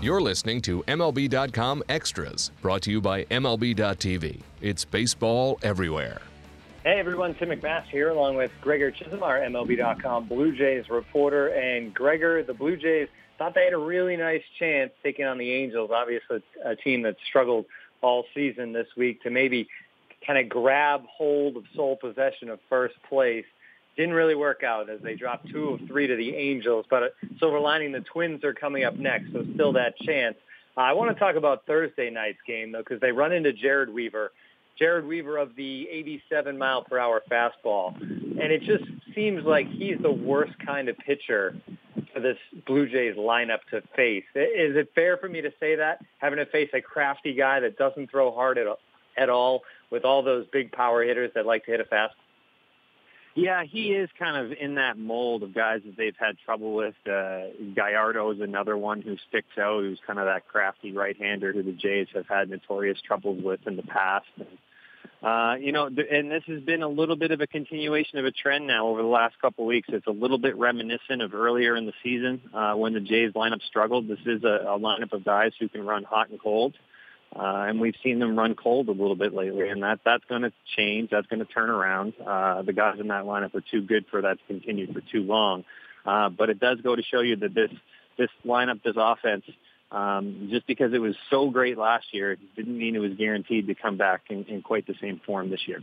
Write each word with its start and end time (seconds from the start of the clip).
You're 0.00 0.20
listening 0.20 0.62
to 0.62 0.84
MLB.com 0.84 1.82
Extras, 1.88 2.52
brought 2.62 2.82
to 2.82 2.90
you 2.92 3.00
by 3.00 3.24
MLB.tv. 3.24 4.42
It's 4.60 4.84
baseball 4.84 5.58
everywhere. 5.64 6.20
Hey 6.84 7.00
everyone, 7.00 7.34
Tim 7.34 7.48
McMaster 7.48 7.90
here 7.90 8.10
along 8.10 8.36
with 8.36 8.52
Gregor 8.60 8.92
Chisholm, 8.92 9.24
our 9.24 9.40
MLB.com 9.40 10.28
Blue 10.28 10.56
Jays 10.56 10.88
reporter. 10.88 11.48
And 11.48 11.92
Gregor, 11.92 12.44
the 12.44 12.54
Blue 12.54 12.76
Jays 12.76 13.08
thought 13.38 13.56
they 13.56 13.64
had 13.64 13.72
a 13.72 13.78
really 13.78 14.16
nice 14.16 14.44
chance 14.60 14.92
taking 15.02 15.24
on 15.24 15.36
the 15.36 15.50
Angels, 15.50 15.90
obviously 15.92 16.44
a 16.64 16.76
team 16.76 17.02
that 17.02 17.16
struggled 17.28 17.64
all 18.00 18.24
season 18.36 18.72
this 18.72 18.86
week 18.96 19.20
to 19.24 19.30
maybe 19.30 19.66
kind 20.24 20.38
of 20.38 20.48
grab 20.48 21.02
hold 21.10 21.56
of 21.56 21.64
sole 21.74 21.96
possession 21.96 22.50
of 22.50 22.60
first 22.68 22.94
place. 23.08 23.46
Didn't 23.98 24.14
really 24.14 24.36
work 24.36 24.62
out 24.62 24.88
as 24.88 25.00
they 25.02 25.16
dropped 25.16 25.50
two 25.50 25.70
of 25.70 25.80
three 25.88 26.06
to 26.06 26.14
the 26.14 26.36
Angels, 26.36 26.86
but 26.88 27.02
uh, 27.02 27.06
silver 27.40 27.58
lining, 27.58 27.90
the 27.90 28.00
Twins 28.00 28.44
are 28.44 28.54
coming 28.54 28.84
up 28.84 28.96
next, 28.96 29.32
so 29.32 29.44
still 29.54 29.72
that 29.72 29.98
chance. 29.98 30.36
Uh, 30.76 30.82
I 30.82 30.92
want 30.92 31.12
to 31.12 31.18
talk 31.18 31.34
about 31.34 31.66
Thursday 31.66 32.08
night's 32.08 32.38
game, 32.46 32.70
though, 32.70 32.78
because 32.78 33.00
they 33.00 33.10
run 33.10 33.32
into 33.32 33.52
Jered 33.52 33.92
Weaver. 33.92 34.30
Jered 34.80 35.04
Weaver 35.04 35.36
of 35.36 35.56
the 35.56 35.88
87 35.90 36.56
mile 36.56 36.84
per 36.84 36.96
hour 36.96 37.20
fastball. 37.28 38.00
And 38.00 38.52
it 38.52 38.62
just 38.62 38.84
seems 39.16 39.44
like 39.44 39.66
he's 39.68 39.98
the 40.00 40.12
worst 40.12 40.52
kind 40.64 40.88
of 40.88 40.96
pitcher 40.98 41.56
for 42.14 42.20
this 42.20 42.38
Blue 42.68 42.88
Jays 42.88 43.16
lineup 43.16 43.58
to 43.72 43.82
face. 43.96 44.22
Is 44.36 44.76
it 44.76 44.92
fair 44.94 45.16
for 45.16 45.28
me 45.28 45.40
to 45.40 45.50
say 45.58 45.74
that, 45.74 46.04
having 46.18 46.38
to 46.38 46.46
face 46.46 46.70
a 46.72 46.80
crafty 46.80 47.34
guy 47.34 47.58
that 47.58 47.76
doesn't 47.76 48.12
throw 48.12 48.32
hard 48.32 48.58
at, 48.58 48.68
at 49.16 49.28
all 49.28 49.62
with 49.90 50.04
all 50.04 50.22
those 50.22 50.46
big 50.52 50.70
power 50.70 51.02
hitters 51.02 51.32
that 51.34 51.46
like 51.46 51.64
to 51.64 51.72
hit 51.72 51.80
a 51.80 51.84
fast? 51.84 52.14
Yeah, 53.40 53.62
he 53.62 53.92
is 53.92 54.10
kind 54.18 54.36
of 54.36 54.58
in 54.58 54.74
that 54.74 54.98
mold 54.98 55.44
of 55.44 55.54
guys 55.54 55.82
that 55.86 55.96
they've 55.96 56.16
had 56.18 56.38
trouble 56.44 56.74
with. 56.74 56.96
Uh, 57.06 57.42
Gallardo 57.72 58.32
is 58.32 58.40
another 58.40 58.76
one 58.76 59.00
who 59.00 59.16
sticks 59.28 59.56
out, 59.56 59.82
who's 59.82 60.00
kind 60.04 60.18
of 60.18 60.26
that 60.26 60.48
crafty 60.48 60.90
right-hander 60.90 61.52
who 61.52 61.62
the 61.62 61.70
Jays 61.70 62.08
have 62.14 62.26
had 62.26 62.50
notorious 62.50 62.98
troubles 63.00 63.40
with 63.40 63.60
in 63.68 63.76
the 63.76 63.84
past. 63.84 64.26
And, 64.38 64.48
uh, 65.22 65.54
you 65.64 65.70
know, 65.70 65.86
and 65.86 66.32
this 66.32 66.42
has 66.48 66.62
been 66.62 66.82
a 66.82 66.88
little 66.88 67.14
bit 67.14 67.30
of 67.30 67.40
a 67.40 67.46
continuation 67.46 68.18
of 68.18 68.24
a 68.24 68.32
trend 68.32 68.66
now 68.66 68.88
over 68.88 69.02
the 69.02 69.08
last 69.08 69.38
couple 69.40 69.62
of 69.64 69.68
weeks. 69.68 69.88
It's 69.92 70.08
a 70.08 70.12
little 70.12 70.38
bit 70.38 70.56
reminiscent 70.56 71.22
of 71.22 71.32
earlier 71.32 71.76
in 71.76 71.86
the 71.86 71.94
season 72.02 72.40
uh, 72.52 72.74
when 72.74 72.92
the 72.92 73.00
Jays 73.00 73.34
lineup 73.34 73.62
struggled. 73.68 74.08
This 74.08 74.18
is 74.26 74.42
a, 74.42 74.66
a 74.66 74.78
lineup 74.80 75.12
of 75.12 75.24
guys 75.24 75.52
who 75.60 75.68
can 75.68 75.86
run 75.86 76.02
hot 76.02 76.30
and 76.30 76.40
cold. 76.40 76.74
Uh, 77.34 77.66
and 77.68 77.80
we've 77.80 77.94
seen 78.02 78.18
them 78.18 78.38
run 78.38 78.54
cold 78.54 78.88
a 78.88 78.92
little 78.92 79.14
bit 79.14 79.34
lately, 79.34 79.68
and 79.68 79.82
that 79.82 80.00
that's 80.04 80.24
going 80.24 80.42
to 80.42 80.52
change. 80.76 81.10
That's 81.10 81.26
going 81.26 81.44
to 81.44 81.52
turn 81.52 81.68
around. 81.68 82.14
Uh, 82.24 82.62
the 82.62 82.72
guys 82.72 82.98
in 82.98 83.08
that 83.08 83.24
lineup 83.24 83.54
are 83.54 83.62
too 83.70 83.82
good 83.82 84.06
for 84.10 84.22
that 84.22 84.38
to 84.38 84.44
continue 84.46 84.90
for 84.92 85.00
too 85.12 85.22
long. 85.22 85.64
Uh, 86.06 86.30
but 86.30 86.48
it 86.48 86.58
does 86.58 86.80
go 86.80 86.96
to 86.96 87.02
show 87.02 87.20
you 87.20 87.36
that 87.36 87.54
this 87.54 87.70
this 88.16 88.30
lineup, 88.44 88.82
this 88.82 88.96
offense, 88.96 89.44
um, 89.92 90.48
just 90.50 90.66
because 90.66 90.92
it 90.92 91.00
was 91.00 91.14
so 91.30 91.50
great 91.50 91.78
last 91.78 92.06
year, 92.12 92.36
didn't 92.56 92.76
mean 92.76 92.96
it 92.96 92.98
was 92.98 93.12
guaranteed 93.12 93.68
to 93.68 93.74
come 93.74 93.96
back 93.96 94.22
in, 94.30 94.44
in 94.44 94.62
quite 94.62 94.86
the 94.86 94.94
same 95.00 95.20
form 95.24 95.50
this 95.50 95.68
year. 95.68 95.82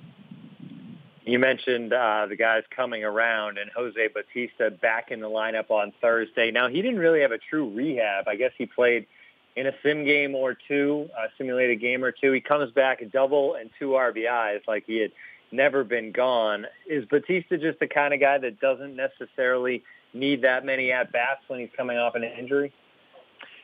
You 1.25 1.39
mentioned 1.39 1.91
uh, 1.91 2.27
the 2.29 2.35
guys 2.35 2.63
coming 2.75 3.03
around 3.03 3.57
and 3.57 3.71
Jose 3.75 4.09
Bautista 4.13 4.69
back 4.69 5.09
in 5.09 5.21
the 5.21 5.29
lineup 5.29 5.71
on 5.71 5.91
Thursday. 5.99 6.51
Now, 6.51 6.67
he 6.67 6.83
didn't 6.83 6.99
really 6.99 7.21
have 7.21 7.31
a 7.31 7.39
true 7.39 7.71
rehab. 7.73 8.27
I 8.27 8.35
guess 8.35 8.51
he 8.57 8.67
played 8.67 9.07
in 9.55 9.67
a 9.67 9.71
sim 9.83 10.03
game 10.03 10.35
or 10.35 10.55
two, 10.67 11.09
a 11.17 11.27
simulated 11.37 11.79
game 11.79 12.03
or 12.03 12.11
two. 12.11 12.31
He 12.31 12.41
comes 12.41 12.71
back 12.71 13.01
a 13.01 13.05
double 13.05 13.55
and 13.55 13.69
two 13.79 13.89
RBIs 13.89 14.61
like 14.67 14.83
he 14.85 14.97
had 14.97 15.11
never 15.51 15.83
been 15.83 16.11
gone. 16.11 16.65
Is 16.87 17.05
Bautista 17.05 17.57
just 17.57 17.79
the 17.79 17.87
kind 17.87 18.13
of 18.13 18.19
guy 18.19 18.37
that 18.37 18.59
doesn't 18.59 18.95
necessarily 18.95 19.83
need 20.13 20.43
that 20.43 20.65
many 20.65 20.91
at-bats 20.91 21.41
when 21.47 21.59
he's 21.59 21.69
coming 21.75 21.97
off 21.97 22.15
an 22.15 22.23
injury? 22.23 22.73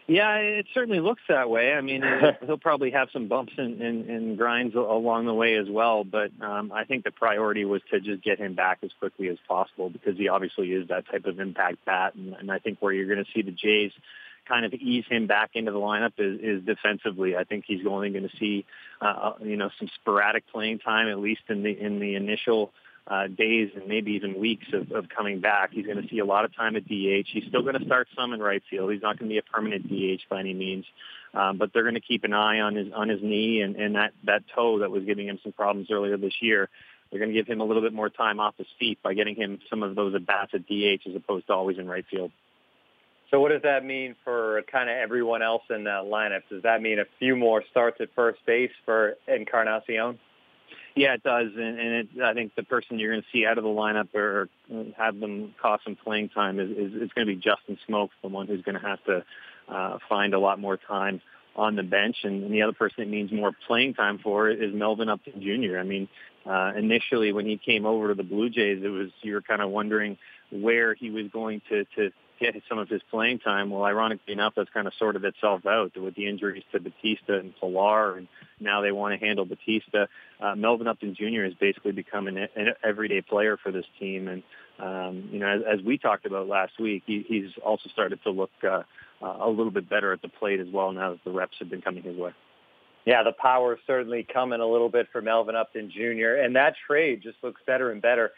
Yeah, 0.08 0.36
it 0.38 0.66
certainly 0.74 1.00
looks 1.00 1.22
that 1.30 1.50
way. 1.50 1.74
I 1.74 1.82
mean, 1.82 2.04
he'll 2.46 2.58
probably 2.58 2.92
have 2.92 3.10
some 3.14 3.28
bumps 3.28 3.54
and, 3.58 3.82
and, 3.82 4.10
and 4.10 4.38
grinds 4.38 4.76
along 4.76 5.26
the 5.26 5.34
way 5.34 5.56
as 5.56 5.68
well. 5.70 6.04
But 6.04 6.32
um, 6.42 6.72
I 6.74 6.84
think 6.84 7.04
the 7.04 7.12
priority 7.12 7.66
was 7.66 7.82
to 7.92 8.00
just 8.00 8.24
get 8.24 8.40
him 8.40 8.56
back 8.56 8.80
as 8.84 8.90
quickly 9.00 9.30
as 9.30 9.38
possible 9.48 9.90
because 9.90 10.18
he 10.18 10.28
obviously 10.28 10.72
is 10.72 10.90
that 10.90 11.06
type 11.08 11.26
of 11.26 11.40
impact 11.40 11.86
bat. 11.86 12.16
And, 12.16 12.34
and 12.34 12.52
I 12.52 12.60
think 12.60 12.80
where 12.82 12.92
you're 12.92 13.08
going 13.14 13.24
to 13.24 13.32
see 13.34 13.42
the 13.42 13.52
Jays 13.52 13.92
kind 14.48 14.66
of 14.66 14.74
ease 14.74 15.06
him 15.10 15.28
back 15.28 15.52
into 15.54 15.72
the 15.72 15.80
lineup 15.80 16.14
is, 16.18 16.40
is 16.42 16.66
defensively. 16.66 17.36
I 17.36 17.44
think 17.44 17.66
he's 17.68 17.86
only 17.88 18.10
going 18.10 18.28
to 18.28 18.38
see, 18.38 18.66
uh, 19.02 19.06
uh, 19.06 19.34
you 19.42 19.58
know, 19.58 19.70
some 19.80 19.90
sporadic 19.96 20.48
playing 20.52 20.80
time 20.80 21.08
at 21.08 21.20
least 21.20 21.42
in 21.50 21.64
the 21.64 21.72
in 21.72 22.00
the 22.00 22.16
initial 22.16 22.72
uh, 23.08 23.28
days 23.28 23.72
and 23.76 23.88
maybe 23.88 24.12
even 24.12 24.40
weeks 24.40 24.68
of, 24.74 24.92
of 24.92 25.10
coming 25.10 25.40
back. 25.40 25.72
He's 25.74 25.86
going 25.86 26.02
to 26.02 26.08
see 26.08 26.20
a 26.20 26.26
lot 26.26 26.46
of 26.46 26.56
time 26.56 26.76
at 26.76 26.86
DH. 26.86 27.28
He's 27.34 27.46
still 27.48 27.64
going 27.64 27.78
to 27.78 27.86
start 27.86 28.08
some 28.16 28.34
in 28.34 28.40
right 28.40 28.62
field. 28.70 28.92
He's 28.92 29.02
not 29.02 29.18
going 29.18 29.30
to 29.30 29.34
be 29.34 29.40
a 29.40 29.44
permanent 29.44 29.88
DH 29.90 30.30
by 30.30 30.40
any 30.40 30.54
means, 30.54 30.86
um, 31.34 31.58
but 31.58 31.72
they're 31.74 31.84
going 31.84 31.96
to 31.96 32.02
keep 32.02 32.24
an 32.24 32.34
eye 32.34 32.60
on 32.60 32.76
his 32.76 32.88
on 32.94 33.10
his 33.10 33.22
knee 33.22 33.62
and, 33.62 33.76
and 33.76 33.96
that 33.96 34.14
that 34.26 34.44
toe 34.56 34.80
that 34.80 34.92
was 34.92 35.04
giving 35.04 35.28
him 35.28 35.40
some 35.44 35.52
problems 35.52 35.90
earlier 35.92 36.18
this 36.18 36.36
year. 36.42 36.70
They're 37.10 37.20
going 37.20 37.34
to 37.34 37.38
give 37.38 37.48
him 37.48 37.60
a 37.60 37.66
little 37.66 37.82
bit 37.82 37.92
more 37.92 38.10
time 38.10 38.40
off 38.40 38.56
his 38.58 38.68
feet 38.80 39.00
by 39.04 39.14
getting 39.14 39.36
him 39.36 39.60
some 39.70 39.84
of 39.84 39.96
those 39.96 40.16
at 40.16 40.26
bats 40.26 40.54
at 40.54 40.66
DH 40.66 41.10
as 41.10 41.16
opposed 41.16 41.48
to 41.48 41.54
always 41.54 41.78
in 41.78 41.88
right 41.88 42.06
field. 42.10 42.32
So 43.32 43.40
what 43.40 43.52
does 43.52 43.62
that 43.64 43.86
mean 43.86 44.16
for 44.26 44.62
kind 44.70 44.90
of 44.90 44.98
everyone 44.98 45.42
else 45.42 45.64
in 45.70 45.86
that 45.86 46.04
lineup? 46.04 46.42
Does 46.50 46.64
that 46.64 46.82
mean 46.82 47.00
a 47.00 47.06
few 47.18 47.38
more 47.38 47.64
starts 47.72 48.02
at 48.02 48.10
first 48.14 48.46
base 48.46 48.72
for 48.84 49.16
Encarnacion? 49.28 50.20
Yeah, 50.96 51.14
it 51.14 51.24
does, 51.24 51.48
and, 51.56 51.80
and 51.80 51.94
it, 51.96 52.08
I 52.22 52.34
think 52.34 52.54
the 52.56 52.64
person 52.64 53.00
you're 53.00 53.12
going 53.12 53.22
to 53.22 53.28
see 53.32 53.46
out 53.46 53.58
of 53.58 53.64
the 53.64 53.70
lineup 53.70 54.14
or 54.14 54.50
have 54.98 55.18
them 55.18 55.56
cost 55.62 55.86
some 55.86 55.96
playing 55.96 56.30
time 56.30 56.60
is, 56.60 56.70
is, 56.70 56.94
is 56.94 57.10
going 57.16 57.26
to 57.26 57.34
be 57.34 57.38
Justin 57.38 57.78
Smoak, 57.88 58.10
the 58.22 58.28
one 58.28 58.48
who's 58.48 58.62
going 58.62 58.80
to 58.80 58.86
have 58.86 59.02
to 59.06 59.24
uh, 59.70 59.98
find 60.10 60.34
a 60.34 60.40
lot 60.40 60.60
more 60.60 60.76
time 60.76 61.22
on 61.56 61.78
the 61.78 61.84
bench, 61.84 62.18
and, 62.24 62.44
and 62.44 62.54
the 62.54 62.62
other 62.62 62.74
person 62.74 63.04
it 63.04 63.10
means 63.10 63.32
more 63.32 63.54
playing 63.68 63.94
time 63.94 64.20
for 64.20 64.50
is 64.50 64.74
Melvin 64.74 65.08
Upton 65.08 65.42
Jr. 65.42 65.78
I 65.78 65.84
mean, 65.84 66.10
uh, 66.46 66.74
initially 66.78 67.32
when 67.32 67.46
he 67.46 67.58
came 67.58 67.86
over 67.86 68.10
to 68.10 68.14
the 68.14 68.24
Blue 68.24 68.50
Jays, 68.50 68.82
it 68.84 68.90
was 68.90 69.10
you 69.22 69.34
were 69.34 69.42
kind 69.42 69.62
of 69.62 69.70
wondering 69.70 70.18
where 70.52 70.94
he 70.94 71.10
was 71.10 71.28
going 71.32 71.62
to 71.70 71.86
to 71.96 72.12
get 72.42 72.62
some 72.68 72.80
of 72.80 72.90
his 72.90 73.02
playing 73.10 73.40
time. 73.40 73.70
Well, 73.70 73.84
ironically 73.84 74.34
enough, 74.34 74.54
that's 74.56 74.70
kind 74.72 74.88
of 74.88 74.94
sorted 74.98 75.24
itself 75.24 75.66
out 75.66 75.96
with 75.96 76.16
the 76.16 76.28
injuries 76.28 76.64
to 76.72 76.80
Bautista 76.80 77.38
and 77.38 77.54
Pillar, 77.60 78.18
and 78.18 78.28
now 78.60 78.82
they 78.82 78.92
want 78.92 79.18
to 79.18 79.26
handle 79.26 79.46
Bautista. 79.46 80.10
Uh, 80.40 80.56
Melvin 80.56 80.88
Upton 80.88 81.16
Jr. 81.16 81.44
has 81.44 81.54
basically 81.54 81.92
become 81.92 82.28
an, 82.28 82.38
an 82.38 82.74
everyday 82.84 83.22
player 83.22 83.58
for 83.58 83.72
this 83.72 83.86
team, 84.00 84.28
and 84.28 84.44
um, 84.80 85.30
you 85.32 85.40
know, 85.40 85.48
as, 85.48 85.80
as 85.80 85.86
we 85.86 85.98
talked 85.98 86.26
about 86.26 86.48
last 86.48 86.80
week, 86.80 87.04
he, 87.06 87.24
he's 87.28 87.52
also 87.64 87.88
started 87.90 88.20
to 88.24 88.32
look 88.32 88.52
uh, 88.64 88.82
uh, 89.22 89.38
a 89.42 89.50
little 89.50 89.72
bit 89.72 89.88
better 89.88 90.12
at 90.12 90.22
the 90.22 90.30
plate 90.30 90.60
as 90.60 90.68
well 90.72 90.92
now 90.92 91.12
that 91.12 91.24
the 91.24 91.32
reps 91.32 91.58
have 91.60 91.70
been 91.70 91.82
coming 91.82 92.04
his 92.04 92.18
way. 92.18 92.32
Yeah, 93.06 93.24
the 93.24 93.32
power 93.32 93.74
is 93.74 93.80
certainly 93.88 94.24
coming 94.32 94.60
a 94.60 94.66
little 94.66 94.90
bit 94.90 95.08
for 95.12 95.22
Melvin 95.22 95.56
Upton 95.56 95.92
Jr. 95.92 96.42
And 96.42 96.56
that 96.56 96.76
trade 96.88 97.22
just 97.24 97.38
looks 97.44 97.62
better 97.66 97.92
and 97.92 98.02
better 98.02 98.32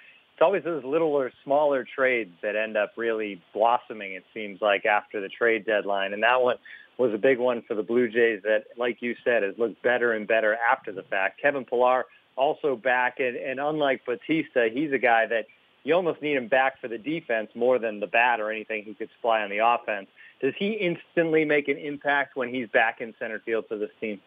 always 0.44 0.64
those 0.64 0.84
littler, 0.84 1.32
smaller 1.44 1.84
trades 1.84 2.32
that 2.44 2.56
end 2.56 2.78
up 2.78 2.94
really 2.98 3.42
blossoming, 3.54 4.14
it 4.14 4.24
seems 4.34 4.62
like, 4.62 4.86
after 4.86 5.20
the 5.20 5.30
trade 5.30 5.66
deadline. 5.66 6.14
And 6.14 6.22
that 6.24 6.42
one 6.42 6.58
was 6.98 7.14
a 7.14 7.18
big 7.18 7.40
one 7.40 7.64
for 7.68 7.74
the 7.74 7.84
Blue 7.84 8.08
Jays 8.08 8.42
that, 8.44 8.66
like 8.78 9.02
you 9.02 9.16
said, 9.24 9.42
has 9.44 9.58
looked 9.58 9.82
better 9.82 10.14
and 10.14 10.28
better 10.28 10.56
after 10.56 10.92
the 10.92 11.04
fact. 11.04 11.42
Kevin 11.42 11.66
Pillar 11.66 12.06
also 12.36 12.76
back, 12.76 13.20
and, 13.20 13.36
and 13.36 13.60
unlike 13.60 14.06
Bautista, 14.06 14.70
he's 14.72 14.92
a 14.92 15.00
guy 15.00 15.26
that 15.28 15.46
you 15.84 15.94
almost 15.94 16.22
need 16.22 16.38
him 16.38 16.48
back 16.48 16.80
for 16.80 16.88
the 16.88 16.98
defense 16.98 17.50
more 17.56 17.80
than 17.80 18.00
the 18.00 18.08
bat 18.08 18.40
or 18.40 18.52
anything 18.52 18.84
he 18.84 18.94
could 18.94 19.10
supply 19.18 19.42
on 19.42 19.50
the 19.50 19.58
offense. 19.58 20.08
Does 20.42 20.54
he 20.58 20.74
instantly 20.74 21.46
make 21.46 21.68
an 21.68 21.78
impact 21.78 22.36
when 22.36 22.54
he's 22.54 22.68
back 22.70 23.02
in 23.02 23.14
center 23.20 23.40
field 23.40 23.66
for 23.68 23.78
this 23.78 23.92
team? 24.00 24.22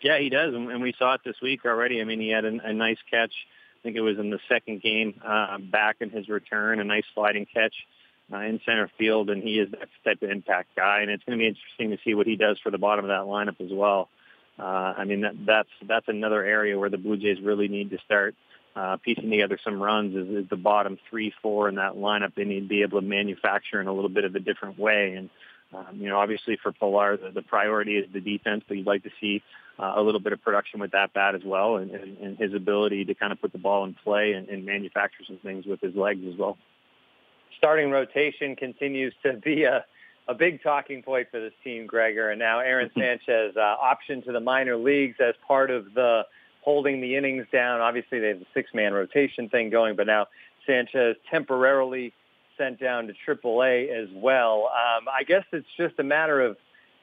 Yeah, 0.00 0.18
he 0.18 0.28
does, 0.28 0.54
and 0.54 0.82
we 0.82 0.94
saw 0.98 1.14
it 1.14 1.22
this 1.24 1.36
week 1.42 1.64
already. 1.64 2.00
I 2.00 2.04
mean, 2.04 2.20
he 2.20 2.28
had 2.28 2.44
a, 2.44 2.58
a 2.64 2.72
nice 2.72 2.98
catch 3.10 3.32
think 3.82 3.96
it 3.96 4.00
was 4.00 4.18
in 4.18 4.30
the 4.30 4.38
second 4.48 4.82
game 4.82 5.20
uh, 5.24 5.58
back 5.58 5.96
in 6.00 6.10
his 6.10 6.28
return, 6.28 6.80
a 6.80 6.84
nice 6.84 7.04
sliding 7.14 7.46
catch 7.46 7.74
uh, 8.32 8.38
in 8.38 8.60
center 8.66 8.90
field, 8.98 9.30
and 9.30 9.42
he 9.42 9.58
is 9.58 9.70
that 9.70 9.88
type 10.04 10.22
of 10.22 10.30
impact 10.30 10.70
guy. 10.76 11.00
And 11.02 11.10
it's 11.10 11.24
going 11.24 11.38
to 11.38 11.42
be 11.42 11.48
interesting 11.48 11.90
to 11.90 11.98
see 12.04 12.14
what 12.14 12.26
he 12.26 12.36
does 12.36 12.58
for 12.62 12.70
the 12.70 12.78
bottom 12.78 13.04
of 13.04 13.08
that 13.08 13.22
lineup 13.22 13.60
as 13.64 13.72
well. 13.72 14.08
Uh, 14.58 14.94
I 14.96 15.04
mean, 15.04 15.20
that, 15.20 15.34
that's 15.44 15.68
that's 15.86 16.08
another 16.08 16.42
area 16.42 16.78
where 16.78 16.88
the 16.88 16.98
Blue 16.98 17.16
Jays 17.16 17.40
really 17.42 17.68
need 17.68 17.90
to 17.90 17.98
start 18.04 18.34
uh, 18.74 18.96
piecing 18.96 19.30
together 19.30 19.58
some 19.62 19.82
runs. 19.82 20.16
Is, 20.16 20.44
is 20.44 20.48
the 20.48 20.56
bottom 20.56 20.98
three, 21.10 21.32
four 21.42 21.68
in 21.68 21.74
that 21.76 21.94
lineup? 21.94 22.34
They 22.34 22.44
need 22.44 22.60
to 22.60 22.68
be 22.68 22.82
able 22.82 23.00
to 23.00 23.06
manufacture 23.06 23.80
in 23.80 23.86
a 23.86 23.92
little 23.92 24.08
bit 24.08 24.24
of 24.24 24.34
a 24.34 24.40
different 24.40 24.78
way. 24.78 25.14
And 25.16 25.30
um, 25.74 25.86
you 25.94 26.08
know, 26.08 26.18
obviously 26.18 26.58
for 26.62 26.72
Pillar, 26.72 27.16
the, 27.16 27.30
the 27.30 27.42
priority 27.42 27.96
is 27.96 28.06
the 28.12 28.20
defense, 28.20 28.64
but 28.66 28.76
you'd 28.76 28.86
like 28.86 29.02
to 29.02 29.10
see 29.20 29.42
uh, 29.78 29.94
a 29.96 30.02
little 30.02 30.20
bit 30.20 30.32
of 30.32 30.42
production 30.42 30.80
with 30.80 30.92
that 30.92 31.12
bat 31.12 31.34
as 31.34 31.42
well, 31.44 31.76
and, 31.76 31.90
and, 31.90 32.18
and 32.18 32.38
his 32.38 32.54
ability 32.54 33.04
to 33.04 33.14
kind 33.14 33.32
of 33.32 33.40
put 33.40 33.52
the 33.52 33.58
ball 33.58 33.84
in 33.84 33.94
play 33.94 34.32
and, 34.32 34.48
and 34.48 34.64
manufacture 34.64 35.24
some 35.26 35.38
things 35.38 35.66
with 35.66 35.80
his 35.80 35.94
legs 35.94 36.20
as 36.30 36.38
well. 36.38 36.56
Starting 37.58 37.90
rotation 37.90 38.56
continues 38.56 39.14
to 39.22 39.34
be 39.34 39.64
a, 39.64 39.84
a 40.28 40.34
big 40.34 40.62
talking 40.62 41.02
point 41.02 41.28
for 41.30 41.40
this 41.40 41.52
team, 41.64 41.86
Gregor. 41.86 42.30
And 42.30 42.38
now 42.38 42.60
Aaron 42.60 42.90
Sanchez 42.98 43.56
uh, 43.56 43.76
optioned 43.82 44.24
to 44.24 44.32
the 44.32 44.40
minor 44.40 44.76
leagues 44.76 45.16
as 45.20 45.34
part 45.46 45.70
of 45.70 45.92
the 45.94 46.22
holding 46.62 47.00
the 47.00 47.16
innings 47.16 47.46
down. 47.52 47.80
Obviously, 47.80 48.18
they 48.18 48.28
have 48.28 48.40
the 48.40 48.46
six-man 48.52 48.92
rotation 48.92 49.48
thing 49.48 49.70
going, 49.70 49.94
but 49.94 50.06
now 50.06 50.26
Sanchez 50.66 51.16
temporarily 51.30 52.12
sent 52.58 52.80
down 52.80 53.06
to 53.08 53.14
AAA 53.26 53.90
as 53.90 54.08
well. 54.14 54.70
Um, 54.70 55.06
I 55.08 55.24
guess 55.24 55.44
it's 55.52 55.66
just 55.76 55.98
a 55.98 56.04
matter 56.04 56.40
of 56.40 56.56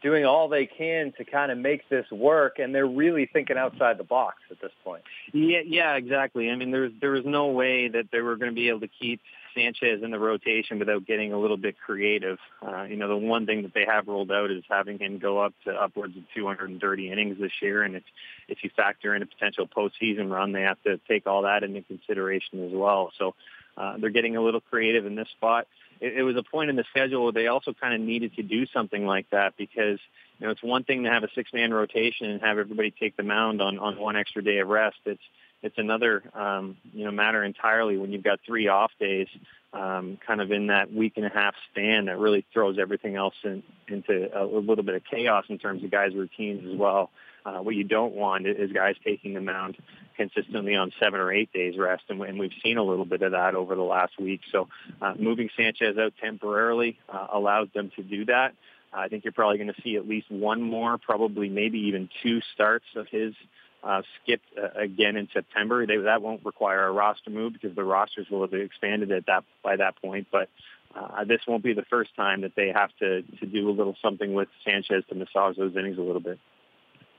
doing 0.03 0.25
all 0.25 0.49
they 0.49 0.65
can 0.65 1.13
to 1.17 1.23
kind 1.23 1.51
of 1.51 1.57
make 1.57 1.87
this 1.89 2.05
work, 2.11 2.59
and 2.59 2.75
they're 2.75 2.85
really 2.85 3.27
thinking 3.31 3.57
outside 3.57 3.97
the 3.97 4.03
box 4.03 4.35
at 4.51 4.59
this 4.61 4.71
point. 4.83 5.01
Yeah, 5.31 5.61
yeah, 5.65 5.95
exactly. 5.95 6.51
I 6.51 6.55
mean, 6.55 6.71
there's 6.71 6.91
there 6.99 7.11
was 7.11 7.23
no 7.25 7.47
way 7.47 7.87
that 7.87 8.09
they 8.11 8.19
were 8.19 8.35
going 8.35 8.51
to 8.51 8.55
be 8.55 8.67
able 8.67 8.81
to 8.81 8.89
keep 8.99 9.21
Sanchez 9.55 10.03
in 10.03 10.11
the 10.11 10.19
rotation 10.19 10.77
without 10.77 11.05
getting 11.05 11.31
a 11.31 11.39
little 11.39 11.57
bit 11.57 11.75
creative. 11.79 12.37
Uh, 12.61 12.83
you 12.83 12.97
know, 12.97 13.07
the 13.07 13.17
one 13.17 13.45
thing 13.45 13.63
that 13.63 13.73
they 13.73 13.85
have 13.85 14.07
rolled 14.07 14.31
out 14.31 14.51
is 14.51 14.63
having 14.69 14.99
him 14.99 15.19
go 15.19 15.39
up 15.39 15.53
to 15.65 15.71
upwards 15.71 16.17
of 16.17 16.23
230 16.35 17.11
innings 17.11 17.37
this 17.39 17.51
year, 17.61 17.83
and 17.83 17.95
if 17.95 18.03
if 18.49 18.57
you 18.63 18.69
factor 18.75 19.15
in 19.15 19.21
a 19.21 19.25
potential 19.25 19.67
postseason 19.67 20.29
run, 20.29 20.51
they 20.51 20.61
have 20.61 20.81
to 20.83 20.99
take 21.07 21.25
all 21.25 21.43
that 21.43 21.63
into 21.63 21.81
consideration 21.81 22.65
as 22.65 22.71
well. 22.73 23.11
So 23.17 23.35
uh, 23.77 23.97
they're 23.97 24.09
getting 24.09 24.35
a 24.35 24.41
little 24.41 24.61
creative 24.61 25.05
in 25.05 25.15
this 25.15 25.27
spot. 25.29 25.67
It, 25.99 26.17
it 26.17 26.23
was 26.23 26.35
a 26.35 26.43
point 26.43 26.69
in 26.69 26.75
the 26.75 26.85
schedule 26.89 27.23
where 27.23 27.31
they 27.31 27.47
also 27.47 27.73
kind 27.73 27.93
of 27.93 28.01
needed 28.01 28.35
to 28.35 28.43
do 28.43 28.65
something 28.67 29.05
like 29.05 29.29
that 29.31 29.55
because 29.57 29.99
you 30.39 30.45
know 30.45 30.51
it's 30.51 30.63
one 30.63 30.83
thing 30.83 31.03
to 31.03 31.09
have 31.09 31.23
a 31.23 31.29
six-man 31.35 31.73
rotation 31.73 32.29
and 32.29 32.41
have 32.41 32.57
everybody 32.57 32.91
take 32.91 33.15
the 33.17 33.23
mound 33.23 33.61
on 33.61 33.79
on 33.79 33.97
one 33.99 34.15
extra 34.15 34.43
day 34.43 34.59
of 34.59 34.67
rest. 34.67 34.97
It's 35.05 35.23
it's 35.61 35.77
another 35.77 36.23
um, 36.33 36.77
you 36.93 37.05
know 37.05 37.11
matter 37.11 37.43
entirely 37.43 37.97
when 37.97 38.11
you've 38.11 38.23
got 38.23 38.39
three 38.45 38.67
off 38.67 38.91
days, 38.99 39.27
um, 39.71 40.19
kind 40.25 40.41
of 40.41 40.51
in 40.51 40.67
that 40.67 40.93
week 40.93 41.13
and 41.15 41.25
a 41.25 41.29
half 41.29 41.55
span 41.71 42.05
that 42.05 42.19
really 42.19 42.45
throws 42.53 42.77
everything 42.77 43.15
else 43.15 43.35
in, 43.43 43.63
into 43.87 44.29
a, 44.37 44.45
a 44.45 44.61
little 44.61 44.83
bit 44.83 44.95
of 44.95 45.03
chaos 45.09 45.45
in 45.49 45.57
terms 45.57 45.83
of 45.83 45.89
guys' 45.89 46.13
routines 46.13 46.69
as 46.69 46.77
well. 46.77 47.09
Uh, 47.45 47.59
what 47.59 47.75
you 47.75 47.83
don't 47.83 48.13
want 48.13 48.47
is 48.47 48.71
guys 48.71 48.95
taking 49.03 49.33
the 49.33 49.41
mound 49.41 49.77
consistently 50.15 50.75
on 50.75 50.91
seven 50.99 51.19
or 51.19 51.31
eight 51.31 51.51
days 51.51 51.77
rest, 51.77 52.03
and, 52.09 52.19
we've 52.39 52.51
seen 52.63 52.77
a 52.77 52.83
little 52.83 53.05
bit 53.05 53.21
of 53.21 53.31
that 53.31 53.55
over 53.55 53.75
the 53.75 53.81
last 53.81 54.19
week. 54.19 54.41
So 54.51 54.67
uh, 55.01 55.13
moving 55.17 55.49
Sanchez 55.57 55.97
out 55.97 56.13
temporarily 56.21 56.99
uh, 57.09 57.27
allows 57.33 57.67
them 57.73 57.91
to 57.95 58.03
do 58.03 58.25
that. 58.25 58.53
I 58.93 59.07
think 59.07 59.23
you're 59.23 59.33
probably 59.33 59.57
going 59.57 59.73
to 59.73 59.81
see 59.81 59.95
at 59.95 60.07
least 60.07 60.29
one 60.29 60.61
more, 60.61 60.97
probably 60.97 61.49
maybe 61.49 61.79
even 61.87 62.09
two 62.21 62.41
starts 62.53 62.85
of 62.95 63.07
his 63.07 63.33
uh, 63.83 64.03
skipped 64.21 64.45
uh, 64.57 64.79
again 64.79 65.17
in 65.17 65.27
September. 65.33 65.85
They, 65.85 65.97
that 65.97 66.21
won't 66.21 66.45
require 66.45 66.85
a 66.85 66.91
roster 66.91 67.29
move 67.29 67.53
because 67.53 67.75
the 67.75 67.83
rosters 67.83 68.27
will 68.29 68.41
have 68.41 68.53
expanded 68.53 69.11
at 69.11 69.25
that 69.25 69.43
by 69.63 69.75
that 69.77 69.99
point. 70.01 70.27
But 70.31 70.49
uh, 70.95 71.23
this 71.25 71.41
won't 71.47 71.63
be 71.63 71.73
the 71.73 71.85
first 71.89 72.15
time 72.15 72.41
that 72.41 72.55
they 72.55 72.71
have 72.71 72.91
to 72.99 73.23
to 73.23 73.45
do 73.45 73.69
a 73.69 73.71
little 73.71 73.95
something 74.01 74.33
with 74.33 74.47
Sanchez 74.63 75.03
to 75.09 75.15
massage 75.15 75.57
those 75.57 75.75
innings 75.75 75.97
a 75.97 76.01
little 76.01 76.21
bit. 76.21 76.39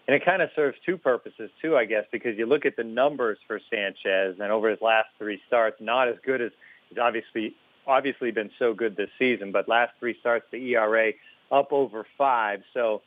And 0.06 0.14
it 0.14 0.24
kind 0.24 0.42
of 0.42 0.50
serves 0.54 0.76
two 0.84 0.98
purposes 0.98 1.50
too, 1.62 1.76
I 1.76 1.86
guess, 1.86 2.04
because 2.12 2.36
you 2.36 2.46
look 2.46 2.66
at 2.66 2.76
the 2.76 2.84
numbers 2.84 3.38
for 3.46 3.60
Sanchez, 3.70 4.36
and 4.38 4.52
over 4.52 4.68
his 4.68 4.80
last 4.82 5.08
three 5.18 5.40
starts, 5.46 5.80
not 5.80 6.08
as 6.08 6.16
good 6.24 6.42
as 6.42 6.50
he's 6.88 6.98
obviously 6.98 7.54
obviously 7.86 8.30
been 8.30 8.50
so 8.58 8.74
good 8.74 8.96
this 8.96 9.10
season, 9.18 9.52
but 9.52 9.68
last 9.68 9.92
three 9.98 10.16
starts, 10.20 10.46
the 10.50 10.74
ERA 10.74 11.12
up 11.50 11.72
over 11.72 12.06
five. 12.16 12.62
So 12.72 13.02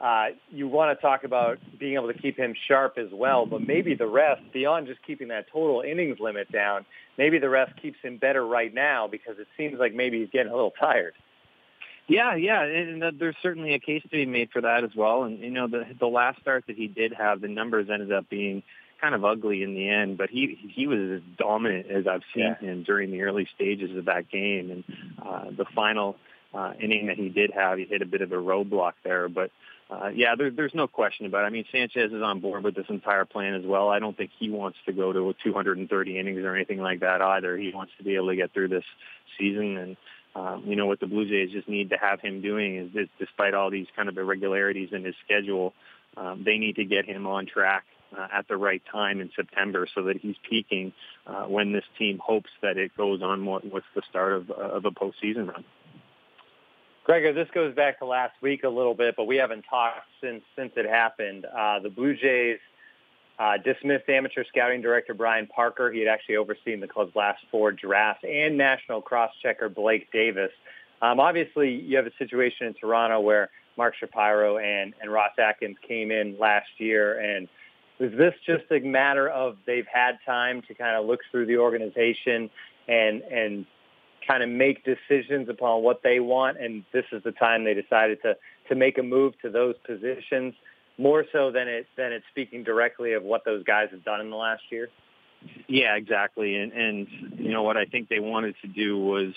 uh, 0.00 0.28
you 0.50 0.68
want 0.68 0.96
to 0.96 1.02
talk 1.02 1.24
about 1.24 1.58
being 1.78 1.94
able 1.94 2.12
to 2.12 2.18
keep 2.18 2.38
him 2.38 2.54
sharp 2.68 2.96
as 2.96 3.08
well, 3.12 3.44
but 3.44 3.66
maybe 3.66 3.94
the 3.94 4.06
rest, 4.06 4.40
beyond 4.52 4.86
just 4.86 5.02
keeping 5.06 5.28
that 5.28 5.46
total 5.52 5.82
innings 5.82 6.18
limit 6.20 6.50
down, 6.50 6.86
maybe 7.18 7.38
the 7.38 7.48
rest 7.48 7.72
keeps 7.80 7.98
him 8.02 8.16
better 8.16 8.46
right 8.46 8.72
now 8.72 9.06
because 9.06 9.38
it 9.38 9.48
seems 9.56 9.78
like 9.78 9.94
maybe 9.94 10.20
he's 10.20 10.30
getting 10.30 10.52
a 10.52 10.54
little 10.54 10.72
tired. 10.78 11.14
Yeah, 12.10 12.34
yeah, 12.34 12.64
and 12.64 13.20
there's 13.20 13.36
certainly 13.40 13.74
a 13.74 13.78
case 13.78 14.02
to 14.02 14.08
be 14.08 14.26
made 14.26 14.50
for 14.50 14.62
that 14.62 14.82
as 14.82 14.90
well. 14.96 15.22
And 15.22 15.38
you 15.38 15.50
know, 15.50 15.68
the 15.68 15.86
the 15.98 16.08
last 16.08 16.40
start 16.40 16.64
that 16.66 16.76
he 16.76 16.88
did 16.88 17.12
have, 17.12 17.40
the 17.40 17.46
numbers 17.46 17.88
ended 17.88 18.12
up 18.12 18.28
being 18.28 18.64
kind 19.00 19.14
of 19.14 19.24
ugly 19.24 19.62
in 19.62 19.74
the 19.74 19.88
end, 19.88 20.18
but 20.18 20.28
he 20.28 20.58
he 20.74 20.88
was 20.88 20.98
as 20.98 21.20
dominant 21.38 21.86
as 21.86 22.08
I've 22.08 22.22
seen 22.34 22.44
yeah. 22.44 22.58
him 22.58 22.82
during 22.82 23.12
the 23.12 23.22
early 23.22 23.48
stages 23.54 23.96
of 23.96 24.06
that 24.06 24.28
game. 24.28 24.72
And 24.72 24.84
uh, 25.24 25.44
the 25.56 25.64
final 25.72 26.16
uh, 26.52 26.72
inning 26.80 27.06
that 27.06 27.16
he 27.16 27.28
did 27.28 27.52
have, 27.52 27.78
he 27.78 27.84
hit 27.84 28.02
a 28.02 28.06
bit 28.06 28.22
of 28.22 28.32
a 28.32 28.36
roadblock 28.36 28.94
there, 29.04 29.28
but 29.28 29.52
uh, 29.88 30.08
yeah, 30.08 30.34
there, 30.36 30.50
there's 30.50 30.74
no 30.74 30.86
question 30.86 31.26
about 31.26 31.44
it. 31.44 31.46
I 31.46 31.50
mean, 31.50 31.64
Sanchez 31.70 32.12
is 32.12 32.22
on 32.22 32.40
board 32.40 32.62
with 32.62 32.74
this 32.76 32.86
entire 32.88 33.24
plan 33.24 33.54
as 33.54 33.64
well. 33.64 33.88
I 33.88 33.98
don't 33.98 34.16
think 34.16 34.30
he 34.38 34.50
wants 34.50 34.78
to 34.86 34.92
go 34.92 35.12
to 35.12 35.30
a 35.30 35.34
230 35.44 36.18
innings 36.18 36.44
or 36.44 36.54
anything 36.54 36.80
like 36.80 37.00
that 37.00 37.20
either. 37.20 37.56
He 37.56 37.72
wants 37.74 37.92
to 37.98 38.04
be 38.04 38.14
able 38.14 38.28
to 38.28 38.36
get 38.36 38.52
through 38.52 38.68
this 38.68 38.84
season. 39.38 39.76
And, 39.76 39.96
um, 40.34 40.62
you 40.66 40.76
know, 40.76 40.86
what 40.86 41.00
the 41.00 41.06
Blue 41.06 41.28
Jays 41.28 41.50
just 41.50 41.68
need 41.68 41.90
to 41.90 41.96
have 41.96 42.20
him 42.20 42.40
doing 42.40 42.76
is, 42.76 42.90
is 42.94 43.08
despite 43.18 43.54
all 43.54 43.70
these 43.70 43.86
kind 43.96 44.08
of 44.08 44.16
irregularities 44.16 44.90
in 44.92 45.04
his 45.04 45.14
schedule, 45.24 45.74
um, 46.16 46.42
they 46.44 46.58
need 46.58 46.76
to 46.76 46.84
get 46.84 47.04
him 47.04 47.26
on 47.26 47.46
track 47.46 47.84
uh, 48.16 48.26
at 48.32 48.46
the 48.48 48.56
right 48.56 48.82
time 48.90 49.20
in 49.20 49.30
September 49.34 49.88
so 49.94 50.04
that 50.04 50.16
he's 50.18 50.36
peaking 50.48 50.92
uh, 51.26 51.44
when 51.44 51.72
this 51.72 51.84
team 51.98 52.20
hopes 52.24 52.50
that 52.62 52.76
it 52.76 52.96
goes 52.96 53.22
on 53.22 53.44
what's 53.44 53.86
the 53.94 54.02
start 54.08 54.32
of, 54.34 54.50
uh, 54.50 54.54
of 54.54 54.84
a 54.84 54.90
postseason 54.90 55.48
run. 55.48 55.64
Gregor, 57.04 57.32
this 57.32 57.48
goes 57.52 57.74
back 57.74 57.98
to 57.98 58.04
last 58.04 58.34
week 58.40 58.62
a 58.62 58.68
little 58.68 58.94
bit, 58.94 59.14
but 59.16 59.24
we 59.24 59.36
haven't 59.36 59.64
talked 59.68 60.06
since 60.22 60.42
since 60.54 60.70
it 60.76 60.86
happened. 60.88 61.44
Uh, 61.44 61.80
the 61.80 61.88
Blue 61.88 62.14
Jays 62.14 62.58
uh, 63.40 63.56
dismissed 63.64 64.06
amateur 64.08 64.44
scouting 64.48 64.82
director 64.82 65.14
Brian 65.14 65.46
Parker. 65.46 65.90
He 65.90 66.00
had 66.00 66.08
actually 66.08 66.36
overseen 66.36 66.78
the 66.78 66.86
club's 66.86 67.16
last 67.16 67.42
four 67.50 67.72
drafts 67.72 68.22
and 68.22 68.58
national 68.58 69.00
cross-checker 69.00 69.70
Blake 69.70 70.12
Davis. 70.12 70.50
Um, 71.00 71.18
obviously, 71.18 71.70
you 71.70 71.96
have 71.96 72.06
a 72.06 72.12
situation 72.18 72.66
in 72.66 72.74
Toronto 72.74 73.18
where 73.20 73.48
Mark 73.78 73.94
Shapiro 73.98 74.58
and, 74.58 74.92
and 75.00 75.10
Ross 75.10 75.30
Atkins 75.38 75.78
came 75.88 76.10
in 76.10 76.38
last 76.38 76.68
year. 76.76 77.18
And 77.18 77.48
was 77.98 78.10
this 78.18 78.34
just 78.44 78.70
a 78.70 78.78
matter 78.80 79.30
of 79.30 79.56
they've 79.66 79.88
had 79.90 80.18
time 80.26 80.60
to 80.68 80.74
kind 80.74 80.96
of 80.96 81.06
look 81.06 81.20
through 81.30 81.46
the 81.46 81.56
organization 81.56 82.50
and, 82.88 83.22
and 83.22 83.64
kind 84.28 84.42
of 84.42 84.50
make 84.50 84.84
decisions 84.84 85.48
upon 85.48 85.82
what 85.82 86.02
they 86.02 86.20
want, 86.20 86.58
and 86.60 86.84
this 86.92 87.04
is 87.10 87.22
the 87.22 87.32
time 87.32 87.64
they 87.64 87.74
decided 87.74 88.20
to 88.22 88.36
to 88.68 88.76
make 88.76 88.98
a 88.98 89.02
move 89.02 89.32
to 89.42 89.50
those 89.50 89.74
positions 89.84 90.54
more 91.00 91.24
so 91.32 91.50
than 91.50 91.66
it 91.66 91.86
than 91.96 92.12
it's 92.12 92.24
speaking 92.30 92.62
directly 92.62 93.14
of 93.14 93.22
what 93.22 93.44
those 93.44 93.64
guys 93.64 93.88
have 93.90 94.04
done 94.04 94.20
in 94.20 94.30
the 94.30 94.36
last 94.36 94.62
year. 94.70 94.88
Yeah, 95.66 95.96
exactly. 95.96 96.56
And 96.56 96.72
and 96.72 97.08
you 97.38 97.50
know 97.50 97.62
what 97.62 97.76
I 97.76 97.86
think 97.86 98.08
they 98.08 98.20
wanted 98.20 98.54
to 98.62 98.68
do 98.68 98.98
was 98.98 99.34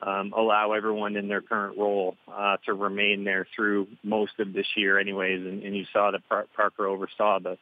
um, 0.00 0.32
allow 0.36 0.72
everyone 0.72 1.16
in 1.16 1.28
their 1.28 1.42
current 1.42 1.78
role 1.78 2.16
uh, 2.32 2.56
to 2.66 2.72
remain 2.72 3.24
there 3.24 3.46
through 3.54 3.86
most 4.02 4.32
of 4.40 4.52
this 4.52 4.66
year, 4.74 4.98
anyways. 4.98 5.44
And, 5.46 5.62
and 5.62 5.76
you 5.76 5.84
saw 5.92 6.10
that 6.10 6.22
Parker 6.56 6.86
oversaw 6.86 7.38
the 7.38 7.58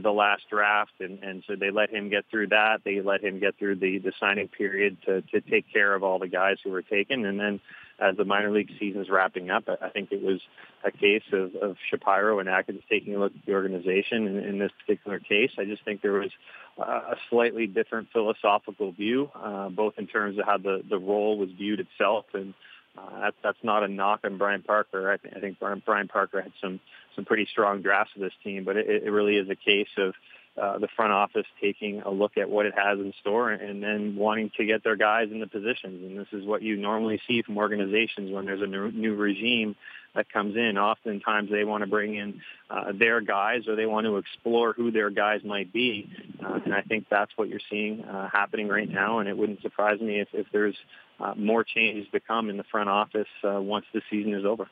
the, 0.00 0.10
last 0.10 0.42
draft, 0.50 0.92
and, 1.00 1.22
and 1.22 1.42
so 1.46 1.54
they 1.56 1.70
let 1.70 1.90
him 1.90 2.08
get 2.08 2.24
through 2.30 2.48
that. 2.48 2.80
They 2.84 3.00
let 3.00 3.22
him 3.22 3.40
get 3.40 3.58
through 3.58 3.76
the, 3.76 3.98
the 3.98 4.12
signing 4.18 4.48
period 4.48 4.96
to, 5.06 5.22
to 5.22 5.40
take 5.40 5.70
care 5.72 5.94
of 5.94 6.02
all 6.02 6.18
the 6.18 6.28
guys 6.28 6.56
who 6.62 6.70
were 6.70 6.82
taken, 6.82 7.24
and 7.24 7.38
then 7.38 7.60
as 7.98 8.16
the 8.16 8.24
minor 8.24 8.50
league 8.50 8.70
season 8.78 9.00
is 9.00 9.08
wrapping 9.08 9.50
up, 9.50 9.64
I 9.80 9.88
think 9.88 10.12
it 10.12 10.22
was 10.22 10.40
a 10.84 10.90
case 10.90 11.22
of, 11.32 11.54
of 11.56 11.76
Shapiro 11.90 12.38
and 12.40 12.48
Atkins 12.48 12.82
taking 12.90 13.14
a 13.14 13.18
look 13.18 13.32
at 13.34 13.46
the 13.46 13.54
organization. 13.54 14.26
In, 14.26 14.36
in 14.36 14.58
this 14.58 14.70
particular 14.80 15.18
case, 15.18 15.52
I 15.58 15.64
just 15.64 15.84
think 15.84 16.02
there 16.02 16.12
was 16.12 16.30
a 16.78 17.16
slightly 17.30 17.66
different 17.66 18.08
philosophical 18.12 18.92
view, 18.92 19.30
uh, 19.34 19.70
both 19.70 19.94
in 19.96 20.06
terms 20.06 20.38
of 20.38 20.44
how 20.44 20.58
the, 20.58 20.82
the 20.88 20.98
role 20.98 21.38
was 21.38 21.48
viewed 21.56 21.80
itself 21.80 22.26
and 22.34 22.52
uh, 22.98 23.20
that, 23.20 23.34
that's 23.42 23.58
not 23.62 23.82
a 23.82 23.88
knock 23.88 24.20
on 24.24 24.38
Brian 24.38 24.62
Parker. 24.62 25.10
I, 25.10 25.16
th- 25.16 25.34
I 25.36 25.40
think 25.40 25.58
Brian 25.58 26.08
Parker 26.08 26.40
had 26.40 26.52
some 26.60 26.80
some 27.16 27.24
pretty 27.24 27.48
strong 27.50 27.82
drafts 27.82 28.12
of 28.14 28.22
this 28.22 28.32
team, 28.44 28.64
but 28.64 28.76
it, 28.76 29.04
it 29.04 29.10
really 29.10 29.36
is 29.36 29.48
a 29.50 29.56
case 29.56 29.88
of 29.98 30.14
uh, 30.60 30.78
the 30.78 30.88
front 30.96 31.12
office 31.12 31.44
taking 31.60 32.00
a 32.02 32.10
look 32.10 32.38
at 32.38 32.48
what 32.48 32.64
it 32.64 32.72
has 32.74 32.98
in 32.98 33.12
store 33.20 33.50
and 33.50 33.82
then 33.82 34.16
wanting 34.16 34.50
to 34.56 34.64
get 34.64 34.82
their 34.82 34.96
guys 34.96 35.28
in 35.30 35.40
the 35.40 35.46
positions. 35.46 36.02
And 36.02 36.18
this 36.18 36.28
is 36.32 36.46
what 36.46 36.62
you 36.62 36.76
normally 36.76 37.20
see 37.28 37.42
from 37.42 37.58
organizations 37.58 38.32
when 38.32 38.46
there's 38.46 38.62
a 38.62 38.66
new, 38.66 38.90
new 38.90 39.14
regime 39.14 39.76
that 40.14 40.32
comes 40.32 40.56
in. 40.56 40.78
Oftentimes 40.78 41.50
they 41.50 41.64
want 41.64 41.82
to 41.82 41.86
bring 41.86 42.14
in 42.14 42.40
uh, 42.70 42.92
their 42.98 43.20
guys 43.20 43.68
or 43.68 43.76
they 43.76 43.84
want 43.84 44.06
to 44.06 44.16
explore 44.16 44.72
who 44.72 44.90
their 44.90 45.10
guys 45.10 45.42
might 45.44 45.74
be. 45.74 46.08
Uh, 46.42 46.60
and 46.64 46.74
I 46.74 46.80
think 46.80 47.06
that's 47.10 47.32
what 47.36 47.50
you're 47.50 47.60
seeing 47.70 48.02
uh, 48.02 48.30
happening 48.30 48.66
right 48.66 48.88
now. 48.88 49.18
And 49.18 49.28
it 49.28 49.36
wouldn't 49.36 49.60
surprise 49.60 50.00
me 50.00 50.20
if, 50.20 50.28
if 50.32 50.46
there's 50.52 50.76
uh, 51.20 51.34
more 51.36 51.64
changes 51.64 52.06
to 52.12 52.20
come 52.20 52.48
in 52.48 52.56
the 52.56 52.64
front 52.64 52.88
office 52.88 53.28
uh, 53.44 53.60
once 53.60 53.84
the 53.92 54.00
season 54.10 54.32
is 54.32 54.46
over. 54.46 54.68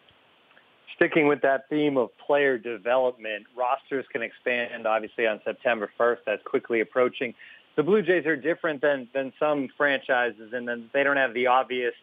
Sticking 0.96 1.26
with 1.26 1.42
that 1.42 1.68
theme 1.68 1.96
of 1.96 2.10
player 2.18 2.56
development, 2.56 3.46
rosters 3.56 4.04
can 4.12 4.22
expand 4.22 4.86
obviously 4.86 5.26
on 5.26 5.40
September 5.44 5.90
1st. 5.98 6.18
That's 6.26 6.42
quickly 6.44 6.80
approaching. 6.80 7.34
The 7.76 7.82
Blue 7.82 8.02
Jays 8.02 8.26
are 8.26 8.36
different 8.36 8.80
than, 8.80 9.08
than 9.12 9.32
some 9.40 9.68
franchises 9.76 10.52
in 10.52 10.64
that 10.66 10.90
they 10.92 11.02
don't 11.02 11.16
have 11.16 11.34
the 11.34 11.48
obvious 11.48 11.94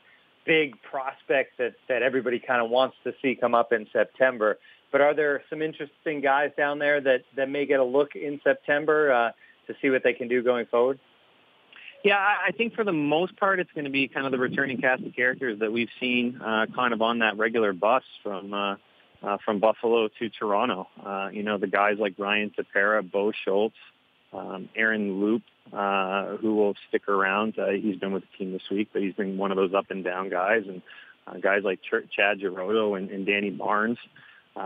big 0.46 0.82
prospect 0.82 1.58
that, 1.58 1.76
that 1.88 2.02
everybody 2.02 2.40
kind 2.40 2.62
of 2.62 2.70
wants 2.70 2.98
to 3.06 3.14
see 3.22 3.36
come 3.36 3.56
up 3.56 3.72
in 3.72 3.88
September. 3.94 4.58
But 4.92 5.00
are 5.00 5.14
there 5.14 5.42
some 5.50 5.62
interesting 5.62 6.20
guys 6.20 6.52
down 6.58 6.80
there 6.80 7.00
that, 7.00 7.22
that 7.38 7.50
may 7.50 7.66
get 7.66 7.80
a 7.80 7.84
look 7.84 8.16
in 8.16 8.42
September 8.44 9.14
uh, 9.14 9.32
to 9.68 9.76
see 9.82 9.90
what 9.90 10.04
they 10.04 10.14
can 10.14 10.28
do 10.28 10.44
going 10.44 10.66
forward? 10.66 11.00
Yeah, 12.04 12.18
I 12.18 12.52
think 12.52 12.74
for 12.74 12.84
the 12.84 12.94
most 12.94 13.38
part, 13.38 13.60
it's 13.60 13.72
going 13.74 13.86
to 13.86 13.92
be 13.92 14.08
kind 14.08 14.26
of 14.26 14.32
the 14.32 14.40
returning 14.40 14.78
cast 14.80 15.04
of 15.04 15.16
characters 15.16 15.60
that 15.60 15.72
we've 15.72 15.90
seen 16.00 16.42
uh, 16.42 16.66
kind 16.76 16.94
of 16.94 17.02
on 17.02 17.20
that 17.20 17.38
regular 17.38 17.74
bus 17.74 18.04
from 18.24 18.54
uh, 18.54 18.76
uh, 19.22 19.38
from 19.46 19.60
Buffalo 19.60 20.08
to 20.08 20.30
Toronto. 20.30 20.88
Uh, 21.06 21.30
you 21.32 21.44
know, 21.44 21.58
the 21.60 21.68
guys 21.68 21.98
like 22.00 22.16
Ryan 22.18 22.52
Tepera, 22.58 23.10
Bo 23.10 23.32
Schultz, 23.32 23.76
um, 24.34 24.70
Aaron 24.76 25.22
Loup, 25.22 25.44
uh, 25.72 26.38
who 26.38 26.56
will 26.56 26.74
stick 26.90 27.08
around. 27.08 27.60
Uh, 27.60 27.70
he's 27.70 27.98
been 27.98 28.14
with 28.14 28.24
the 28.24 28.38
team 28.38 28.52
this 28.52 28.68
week, 28.72 28.90
but 28.94 29.04
he's 29.04 29.14
been 29.14 29.38
one 29.38 29.52
of 29.52 29.58
those 29.58 29.74
up 29.74 29.92
and 29.92 30.04
down 30.04 30.30
guys, 30.30 30.64
and 30.68 30.82
uh, 31.28 31.38
guys 31.38 31.62
like 31.64 31.82
Ch- 31.82 32.10
Chad 32.16 32.40
Girodo 32.40 32.98
and, 32.98 33.12
and 33.12 33.26
Danny 33.26 33.52
Barnes. 33.52 34.00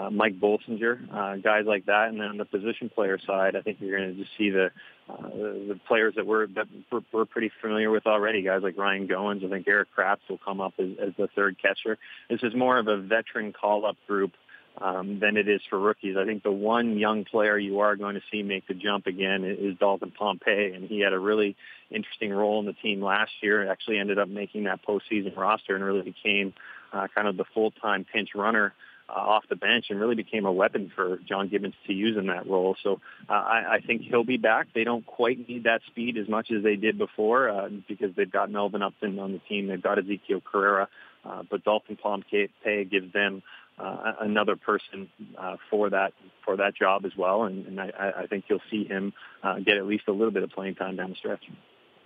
Mike 0.10 0.40
Bolsinger, 0.40 1.14
uh, 1.14 1.38
guys 1.38 1.66
like 1.66 1.86
that. 1.86 2.10
And 2.10 2.20
then 2.20 2.28
on 2.28 2.38
the 2.38 2.46
position 2.46 2.90
player 2.90 3.20
side, 3.26 3.56
I 3.56 3.62
think 3.62 3.78
you're 3.80 3.98
going 3.98 4.16
to 4.16 4.24
just 4.24 4.36
see 4.38 4.50
the 4.50 4.72
uh, 5.08 5.30
the, 5.30 5.80
players 5.88 6.16
that 6.16 6.26
we're 6.26 6.48
that 6.48 6.68
we're, 6.92 7.02
we're 7.12 7.26
pretty 7.26 7.52
familiar 7.62 7.92
with 7.92 8.08
already. 8.08 8.42
Guys 8.42 8.62
like 8.64 8.78
Ryan 8.78 9.08
Goins. 9.08 9.46
I 9.46 9.50
think 9.50 9.68
Erik 9.68 9.90
Kratz 9.96 10.18
will 10.28 10.40
come 10.40 10.62
up 10.62 10.74
as, 10.80 10.90
as 11.00 11.14
the 11.18 11.28
third 11.36 11.58
catcher. 11.62 11.98
This 12.30 12.42
is 12.42 12.56
more 12.56 12.80
of 12.80 12.88
a 12.88 12.98
veteran 12.98 13.54
call-up 13.54 13.98
group 14.08 14.34
um, 14.82 15.20
than 15.20 15.38
it 15.38 15.48
is 15.48 15.62
for 15.70 15.80
rookies. 15.80 16.18
I 16.18 16.26
think 16.26 16.44
the 16.44 16.52
one 16.52 16.98
young 16.98 17.24
player 17.24 17.58
you 17.58 17.80
are 17.80 17.96
going 17.96 18.16
to 18.16 18.22
see 18.32 18.42
make 18.42 18.68
the 18.68 18.74
jump 18.74 19.06
again 19.06 19.44
is 19.44 19.78
Dalton 19.78 20.12
Pompey, 20.12 20.74
and 20.74 20.88
he 20.88 21.02
had 21.02 21.14
a 21.14 21.20
really 21.20 21.56
interesting 21.92 22.32
role 22.32 22.60
in 22.60 22.66
the 22.66 22.74
team 22.74 23.02
last 23.02 23.32
year. 23.42 23.70
Actually, 23.72 24.00
ended 24.00 24.18
up 24.18 24.28
making 24.28 24.64
that 24.64 24.80
postseason 24.84 25.38
roster 25.38 25.76
and 25.76 25.84
really 25.84 26.02
became 26.02 26.54
uh, 26.92 27.08
kind 27.14 27.28
of 27.28 27.38
the 27.38 27.46
full-time 27.54 28.06
pinch 28.12 28.30
runner 28.34 28.74
uh, 29.10 29.14
off 29.14 29.44
the 29.50 29.56
bench 29.56 29.86
and 29.90 30.00
really 30.00 30.16
became 30.16 30.46
a 30.46 30.52
weapon 30.52 30.92
for 30.96 31.18
John 31.28 31.50
Gibbons 31.50 31.76
to 31.88 31.94
use 31.94 32.18
in 32.18 32.28
that 32.28 32.48
role. 32.48 32.76
So 32.84 33.02
uh, 33.30 33.34
I, 33.34 33.76
I 33.76 33.80
think 33.86 34.02
he'll 34.02 34.24
be 34.24 34.38
back. 34.38 34.68
They 34.74 34.84
don't 34.84 35.06
quite 35.06 35.48
need 35.48 35.66
that 35.66 35.82
speed 35.88 36.18
as 36.18 36.28
much 36.28 36.52
as 36.52 36.64
they 36.64 36.76
did 36.76 36.98
before 36.98 37.50
uh, 37.50 37.70
because 37.88 38.16
they've 38.16 38.32
got 38.32 38.50
Melvin 38.50 38.82
Upton 38.82 39.20
on 39.20 39.34
the 39.34 39.40
team. 39.40 39.68
They've 39.68 39.82
got 39.82 40.00
Ezekiel 40.00 40.42
Carrera. 40.42 40.88
Uh, 41.26 41.42
but 41.50 41.64
Dalton 41.64 41.98
Pompey 41.98 42.50
gives 42.64 43.12
them 43.12 43.42
uh, 43.80 44.14
another 44.22 44.56
person 44.56 45.10
uh, 45.38 45.58
for 45.70 45.90
that 45.90 46.14
for 46.46 46.58
that 46.58 46.76
job 46.76 47.04
as 47.06 47.12
well, 47.18 47.44
and, 47.44 47.66
and 47.66 47.82
I, 47.82 48.14
I 48.20 48.28
think 48.28 48.46
you'll 48.48 48.62
see 48.70 48.86
him 48.86 49.12
uh, 49.44 49.60
get 49.60 49.78
at 49.78 49.86
least 49.86 50.04
a 50.08 50.12
little 50.12 50.32
bit 50.32 50.44
of 50.44 50.52
playing 50.52 50.76
time 50.76 50.96
down 50.96 51.10
the 51.10 51.16
stretch. 51.16 51.44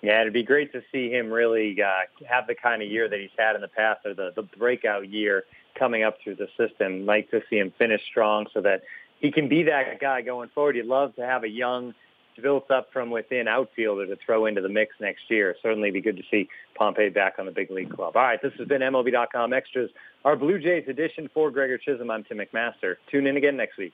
Yeah, 0.02 0.22
it'd 0.22 0.32
be 0.32 0.44
great 0.44 0.72
to 0.72 0.82
see 0.94 1.12
him 1.12 1.30
really 1.30 1.78
uh, 1.82 2.26
have 2.28 2.48
the 2.48 2.56
kind 2.56 2.82
of 2.82 2.90
year 2.90 3.10
that 3.10 3.20
he's 3.20 3.30
had 3.38 3.56
in 3.56 3.62
the 3.62 3.68
past, 3.68 4.06
or 4.06 4.14
the, 4.14 4.32
the 4.36 4.44
breakout 4.44 5.10
year 5.10 5.44
coming 5.78 6.04
up 6.04 6.18
through 6.24 6.36
the 6.36 6.48
system. 6.58 7.06
Like 7.06 7.30
to 7.32 7.42
see 7.50 7.58
him 7.58 7.74
finish 7.78 8.02
strong 8.10 8.48
so 8.54 8.62
that 8.62 8.82
he 9.20 9.32
can 9.32 9.50
be 9.50 9.64
that 9.64 10.00
guy 10.00 10.22
going 10.22 10.50
forward. 10.50 10.76
You'd 10.76 10.86
love 10.86 11.16
to 11.16 11.26
have 11.26 11.44
a 11.44 11.50
young, 11.50 11.94
built 12.42 12.72
up 12.72 12.88
from 12.94 13.10
within 13.10 13.48
outfielder 13.48 14.08
to 14.08 14.18
throw 14.26 14.46
into 14.46 14.62
the 14.62 14.70
mix 14.70 14.96
next 15.00 15.22
year. 15.30 15.56
Certainly 15.62 15.92
be 15.92 16.02
good 16.02 16.18
to 16.18 16.24
see 16.32 16.48
Pompey 16.76 17.10
back 17.10 17.36
on 17.38 17.46
the 17.46 17.52
big 17.52 17.70
league 17.70 17.94
club. 17.94 18.16
All 18.16 18.24
right, 18.24 18.42
this 18.42 18.54
has 18.58 18.68
been 18.68 18.82
MLB.com 18.82 19.54
Extras, 19.54 19.90
our 20.24 20.36
Blue 20.36 20.60
Jays 20.60 20.86
edition 20.88 21.30
for 21.34 21.52
Gregor 21.52 21.78
Chisholm. 21.78 22.10
I'm 22.12 22.24
Tim 22.24 22.38
McMaster. 22.38 22.96
Tune 23.12 23.28
in 23.28 23.38
again 23.38 23.58
next 23.58 23.78
week. 23.78 23.94